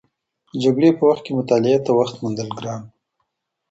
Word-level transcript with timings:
د 0.51 0.53
جګړې 0.63 0.89
په 0.97 1.03
وخت 1.09 1.21
کي 1.25 1.31
مطالعې 1.39 1.77
ته 1.85 1.91
وخت 1.99 2.15
موندل 2.21 2.49
ګران 2.57 2.81
و. 2.85 2.89